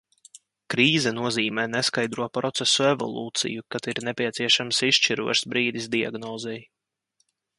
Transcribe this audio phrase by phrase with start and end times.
[0.73, 6.59] Krīze nozīmē neskaidro procesu evolūciju, kad ir nepieciešams izšķirošs brīdis diagnozei.